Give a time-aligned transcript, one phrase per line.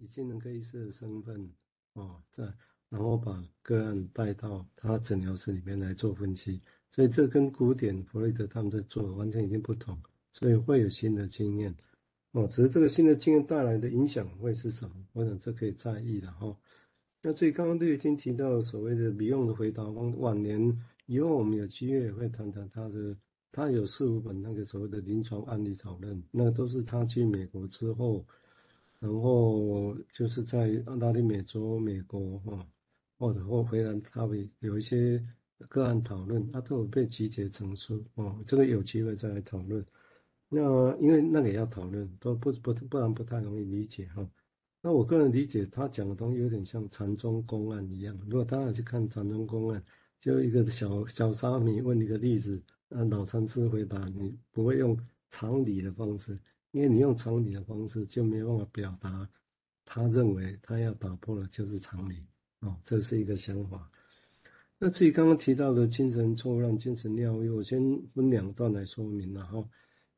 [0.00, 1.50] 以精神科医师的身份
[1.92, 2.44] 哦，在
[2.88, 9.96] 然后把个案带到他诊疗室里面来做分析，所以这跟古典弗洛伊德他们在做的完全已经不同，
[10.32, 11.72] 所以会有新的经验
[12.32, 12.48] 哦。
[12.48, 14.94] 只是这个新的经验带来的影响会是什么？
[15.12, 16.56] 我想这可以在意的哈、哦。
[17.22, 23.14] 那所以刚刚都已经提到所谓的米用的回答往晚年以后，我们有机会也会谈谈他的，
[23.52, 28.26] 他有四五本那个所谓的临床案例讨论，那都是他去美国之后，
[29.00, 32.66] 然后就是在澳大利美洲、美国哈，
[33.18, 35.20] 或者或回来，他会有一些
[35.68, 39.84] 个案讨论，他都有被集结成书哦，这个有机会再来讨论。
[40.48, 40.60] 那
[40.98, 44.28] 因为那个也要讨论，都不不不然不太容易理解哈。
[44.82, 48.18] 那我个人理解，他讲的东西有点像禅宗公案一样。
[48.28, 49.82] 如果大家去看禅宗公案，
[50.20, 56.38] 就一个小小沙弥问一个例子，那老禅师回答，你不会用常理的方式，
[56.70, 59.28] 因为你用常理的方式就没有办法表达
[59.84, 62.24] 他认为他要打破的就是常理
[62.60, 63.90] 哦，这是一个想法。
[64.78, 69.68] 那至于刚刚提到的精神错乱、精神尿意，我先分两段来说明了哈。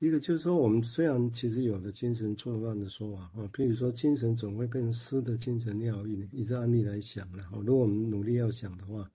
[0.00, 7.58] 一个就是说，我们虽然其实有了精神错乱的说法啊，譬如说精神总会变成诗的精神尿意，以这案例来想了哈。
[7.64, 9.10] 如果我们努力要想的话，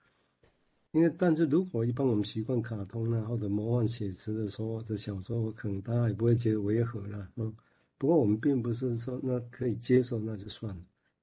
[0.95, 7.29] 因为但是如果一般我们习惯卡通啊或者魔幻写实的说的小说，可能大家也不会觉得违和了。
[7.35, 7.53] 嗯，
[7.97, 10.81] 不过我们并不是说那可以接受那就算了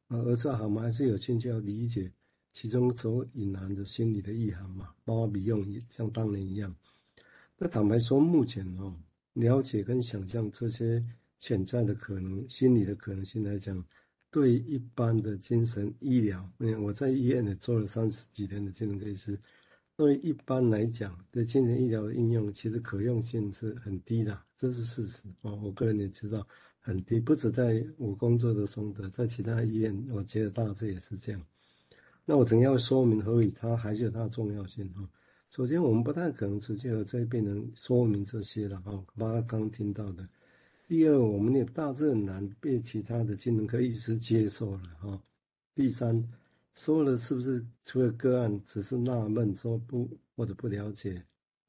[0.08, 2.12] 啊，而是我们还是有兴趣要理解
[2.52, 6.76] 其中所隐含的心理的意涵嘛，包括比用像当年一样。
[7.56, 8.94] 那坦白说，目前哦。
[9.34, 11.02] 了解跟想象这些
[11.38, 13.82] 潜在的可能、心理的可能性来讲，
[14.30, 19.40] 对一般的精神医疗，嗯，我在医院也做了三十几年的精神科医师，
[20.02, 25.54] 所以一般来讲，对精神医疗的应用，其实可用性是很低的，这是事实啊。
[25.62, 26.44] 我个人也知道
[26.80, 31.40] 很低，不止在我工作的松德，在其他医院，我觉得大致也是这样。
[32.24, 35.08] 那我怎样说明何以它还是有它的重要性哈。
[35.50, 40.28] 首先，我们不太可能直接和这些病人说明这些了哈，包括刚刚听到的。
[40.88, 45.22] 第二，我们也大致很难被其他的精神科医师接受了哈。
[45.76, 46.28] 第三，
[46.74, 51.24] 说了是不是除了个案只是纳闷说不或者不了解，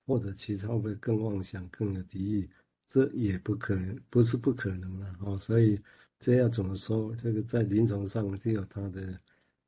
[0.06, 2.50] 或者其实会不会更妄想更有敌意？
[2.90, 5.38] 这也不可能，不是不可能了哈。
[5.38, 5.80] 所以
[6.20, 7.16] 这要怎么说？
[7.16, 9.20] 这个在临床上就有它的，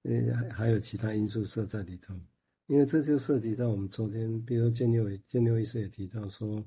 [0.03, 2.13] 呃，还还有其他因素设在里头。
[2.67, 6.63] 因为这就涉及到我们昨天，比如说建六建六医师也提到说，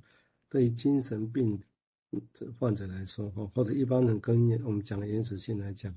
[0.49, 1.61] 对于精神病
[2.59, 5.95] 患者来说，哈，或者一般人跟我们讲的原始性来讲，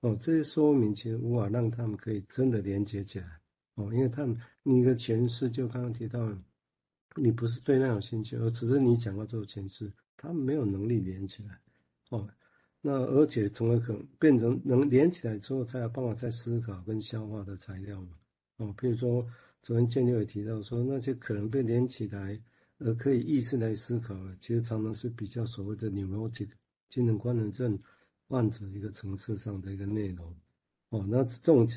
[0.00, 3.40] 哦，这些说明其实无法让他们可以真的连接起来，
[3.74, 6.32] 哦，因为他们你的前世就刚刚提到，
[7.16, 11.58] 你不是对那有兴趣，而只是你讲过这个前世，他们没有能力连起来，
[12.10, 12.28] 哦，
[12.80, 18.16] 那而且从而可能变成能连起来之后，才有办法再思考跟消化的材料嘛。
[18.58, 19.26] 哦，比如说，
[19.62, 22.40] 昨天建六也提到说，那些可能被连起来
[22.78, 26.48] 而可以意识来思考的，其实常常是比较所谓的 neurotic
[26.90, 27.78] 精神官能症
[28.28, 30.34] 患者一个层次上的一个内容。
[30.90, 31.68] 哦，那这种，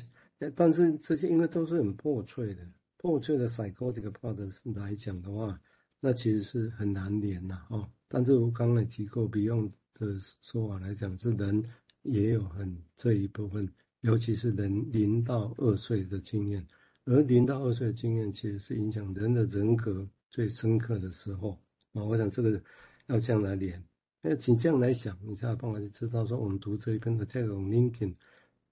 [0.54, 2.66] 但是这些因为都是很破碎的，
[2.96, 5.60] 破碎的 psychotic part 来讲的话，
[6.00, 7.66] 那其实是很难连呐。
[7.70, 11.64] 哦，但是我刚才提过，Beyond 的说法来讲，是人
[12.02, 13.68] 也有很这一部分。
[14.02, 16.66] 尤其是人零到二岁的经验，
[17.04, 21.60] 而零到二岁的经验其实是影响人的人格最深刻的时候
[21.92, 22.02] 啊！
[22.02, 22.62] 我想这个
[23.08, 23.84] 要这样来连，
[24.22, 28.14] 那请这样来想，你才有办法知道说，我们读这一篇的 Attack on Lincoln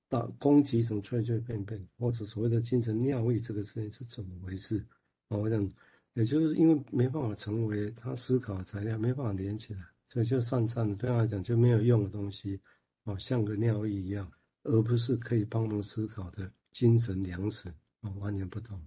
[0.09, 4.85] 到攻击成脆脆便便，或者所谓的精神尿意这个事情是怎么回事
[5.29, 5.37] 啊？
[5.37, 5.73] 我想，
[6.15, 12.61] 也就是因为没办法成为他思考的材料，没办法连起来，所以就散散的，对他来讲就没有用的东西
[13.05, 14.31] 哦，像个尿意一样。
[14.65, 17.71] 而不是可以帮忙思考的精神粮食
[18.03, 18.79] 啊，完全不同。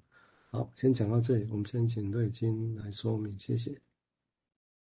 [0.52, 3.82] 好，先讲到这里，我们先请瑞金来说明，谢谢。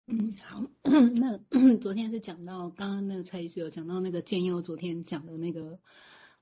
[0.06, 0.62] 嗯，好，
[1.16, 1.38] 那
[1.78, 5.78] 昨天是讲到刚刚那个蔡医师有讲到那个建佑昨天讲的那个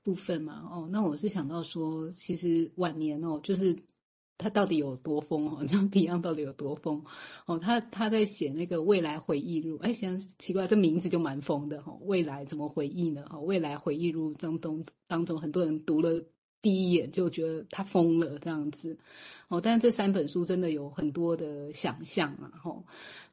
[0.03, 0.67] 部分嘛？
[0.71, 3.75] 哦，那我是想到说，其实晚年哦，就是。
[4.37, 5.65] 他到底有多疯哦？
[5.65, 7.05] 就 Beyond 到底有多疯
[7.45, 7.57] 哦？
[7.57, 11.97] 他他在写那个未来回忆录，哎，想奇怪，这名字就蛮疯的哈。
[12.01, 13.23] 未来怎么回忆呢？
[13.29, 16.21] 哈，未来回忆录当中当中，很多人读了
[16.65, 18.97] 第一眼就觉得他疯了这样子
[19.49, 19.61] 哦。
[19.61, 22.51] 但是这三本书真的有很多的想象啊。
[22.63, 22.83] 哦。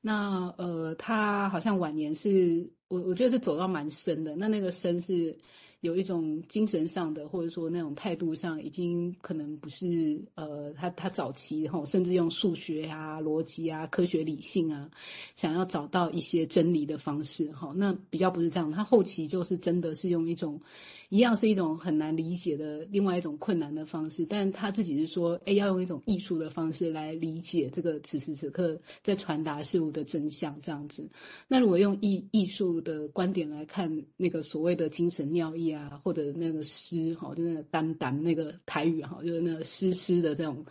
[0.03, 4.37] 那呃，他好像晚年是我我觉得是走到蛮深的。
[4.37, 5.39] 那那个深是
[5.83, 14.91] 有一种精神上的，或者说那种态度上，已经可能不是呃，他他早期哈，甚至用数学啊、逻辑啊、科学理性啊，
[15.37, 20.61] 想要找到一些真理的方式哈，那比较不是这样，他后期就是真的是用一种。
[21.09, 31.11] 一样是一种很难理解的另外一种困难的方式，但他自己是说，哎，要用一种艺术的方式来理解这个此时此刻在传达事物的真相，这样子。
[31.49, 40.65] 那如果用艺艺术的观点来看，那个所谓的精神尿液啊，或者那个诗哈，就那个丹丹那个台语哈，就是那个诗诗的这种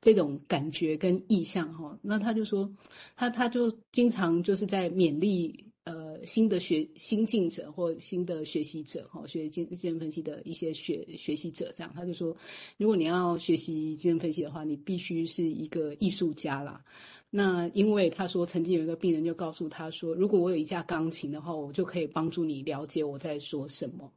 [0.00, 2.72] 这种感觉跟意象哈，那他就说，
[3.16, 5.64] 他他就经常就是在勉励。
[5.84, 12.36] 呃，新的学新进者或新的学习者，哈，学精精神分析的一些学学习者，这样他就说，
[12.76, 16.84] 如果你要学习精神分析的话，你必须是一个艺术家啦。
[17.30, 24.12] 那因为他说，曾经有一个病人就告诉他说，如果我有一架钢琴的话，我就可以帮助你了解我在说什么。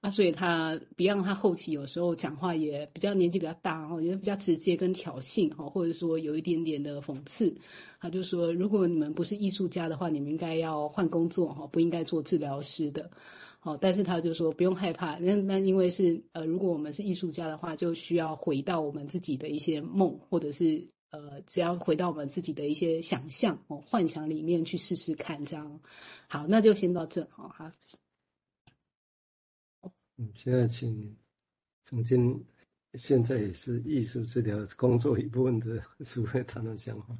[0.00, 7.54] 啊，所以他 Beyond 他后期有时候讲话也比较年纪比较大，哈，也比较直接跟挑衅，哈，或者说有一点点的讽刺。
[8.00, 13.10] 他就说，如果你们不是艺术家的话，你们应该要换工作，哈，不应该做治疗师的。
[13.60, 25.78] 好，但是他就说不用害怕，那那因为是呃，如果我们是艺术家的话，就需要回到我们自己的一些梦，或者是呃，只要回到我们自己的一些想象、哦幻想里面去试试看，这样。
[26.26, 27.70] 好，那就先到这，好，好。
[30.16, 31.14] 嗯，现在请
[31.84, 32.42] 总监，
[32.94, 37.14] 现在也是艺术治疗工作一部分的苏慧谈谈想法。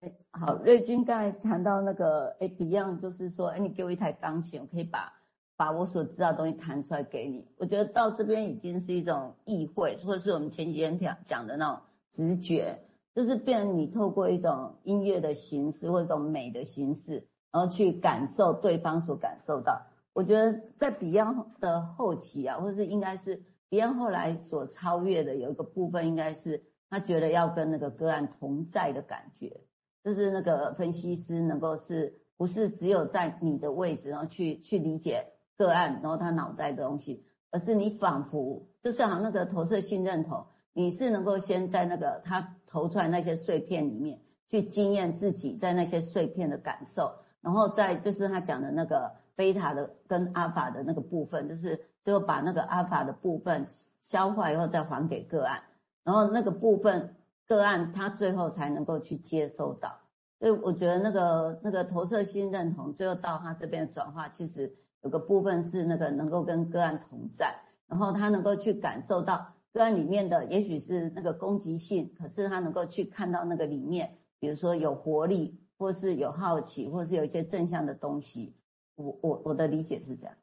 [0.00, 5.12] 哎，好，瑞君刚才谈到那个，哎，Beyond 就是说，哎，你给我一台钢琴，我可以把
[5.54, 7.46] 把我所知道的东西弹出来给你。
[7.56, 11.80] 我觉得到这边已经是一种意会，或者是我们前几天讲讲的那种
[12.10, 12.78] 直觉，
[13.14, 19.80] 就是变你透过一种音乐的形式或一种美的形式，然后去感受对方所感受到。
[20.12, 29.60] 我觉得在 Beyond 的后期啊，或是应该是 Beyond 后来所超越的有一个部分，应该是他觉得要跟那个个案同在的感觉，
[30.02, 35.24] 就是那个分析师能够是不是只有在你的位置，然后去去理解
[35.56, 49.10] 个案，然后他脑袋的东西，而是你仿佛就是好像那个投射性认同，你是能够先在那个他投出来那些碎片里面去经验自己在那些碎片的感受，然后再就是他讲的那个。
[49.36, 53.64] 贝塔的跟阿法的那个部分，就是最后把那个阿法的部分
[53.98, 55.62] 消化以后再还给个案，
[56.04, 57.16] 然后那个部分
[57.46, 59.98] 个案他最后才能够去接收到。
[60.38, 64.70] 所以我觉得那个那个投射性认同最后到他这边的转化，其实
[65.00, 67.56] 有个部分是那个能够跟个案同在，
[67.86, 78.54] 然后他能够去感受到个案里面的也许是那个攻击性，可是他能够去看到那个里面，比如说有活力，或是有好奇，或是有一些正向的东西。
[78.96, 80.36] 我我我的理解是这样，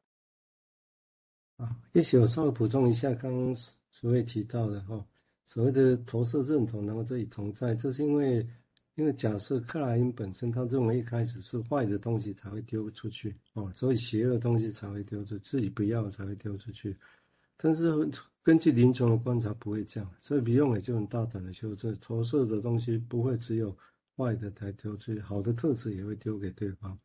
[1.58, 3.56] 啊，也许我稍微补充一下刚刚
[3.90, 5.06] 所谓提到的哈，
[5.46, 8.44] 所谓的投射认同，然后这里同在，这是因为
[8.96, 16.96] 因为假设克莱因本身他认为一开始是坏的东西才会丢出去哦，所以邪恶的东西才会丢出去，自己不要才会丢出去，
[17.56, 18.10] 但是
[18.48, 23.76] 根据临床的观察不会这样，所以 Beyond 也就很大胆的修正，投射的东西不会只有
[24.16, 26.98] 坏的才丢出去，好的特质也会丢给对方。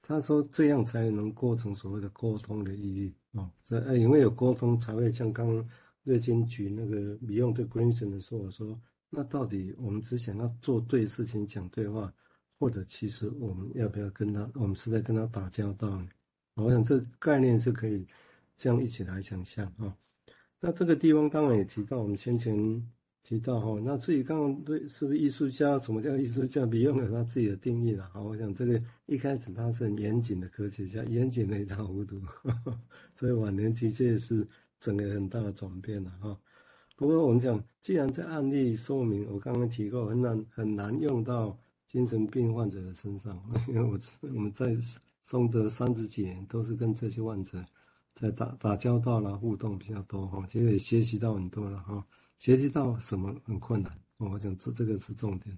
[0.00, 5.68] 他说：“这样才能构成所谓的沟通的意义哦，所以因为有沟通，才会像刚刚
[6.04, 8.80] 瑞金举那个 Beyond 对 Grayson 的说，我说
[9.10, 12.14] 那到底我们只想要做对事情，讲对话，
[12.60, 16.08] 或者其实我们要不要跟他，我们是在跟他打交道呢？
[16.54, 18.06] 我想这概念是可以
[18.56, 19.92] 这样一起来想象啊。
[20.64, 22.82] 那这个地方当然也提到我们先前。”
[23.26, 25.78] 提到哈，那至于刚刚对是不是艺术家？
[25.78, 28.06] 什么叫艺术家？Beyond 有他自己的定义了。
[28.12, 32.20] 好，我想这个一开始他是很严谨的科学家，严谨的一塌糊涂，
[33.16, 34.46] 所以晚年其实也是
[34.78, 36.38] 整个很大的转变了哈。
[36.96, 44.76] 不过我们讲，既然这案例说明，我刚刚提过，很难很难用到精神病患者的身上，因为我我们在
[45.22, 47.64] 松德三十几年都是跟这些患者
[48.14, 52.06] 在打打交道啦，互动比较多哈，其实也学习到很多了哈。
[52.38, 53.92] 学习到什么很困难？
[54.18, 55.56] 我想这这个是重点。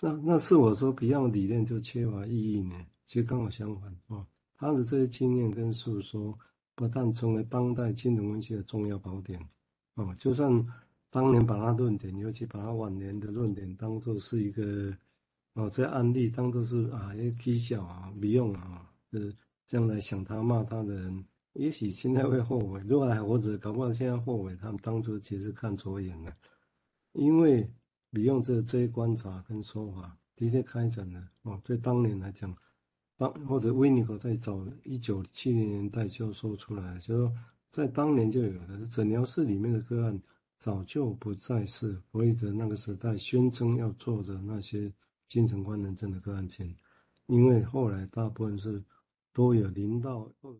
[0.00, 2.74] 那那是我说不用理念就缺乏意义呢？
[3.06, 6.38] 其实刚好相反啊，他的这些经验跟诉说，
[6.74, 9.40] 不但成为当代金融分析的重要宝典
[9.94, 10.66] 哦，就算
[11.10, 14.96] 当年把他论点，尤其把他晚年的论点当做是一个
[15.54, 19.32] 哦，这案例当做是啊一个蹊跷啊没用啊，呃，
[19.66, 21.24] 这样来想他骂他的人。
[21.54, 26.34] 也许现在会后悔，如果还活着，搞不好现在后悔他们当初其实看错眼了。
[27.12, 27.70] 因为
[28.08, 31.60] 你用这这些观察跟说法，的确开展了哦。
[31.62, 32.56] 对当年来讲，
[33.18, 37.32] 当或者威尼口在早一九七零年代就说出来，就说
[37.70, 40.18] 在当年就有了诊疗室里面的个案，
[40.58, 44.90] 早就不再是弗洛伊德那个时代宣称要做的那些
[45.28, 46.74] 精神官能症的个案件，
[47.26, 48.82] 因为后来大部分是
[49.34, 50.50] 都有零到二。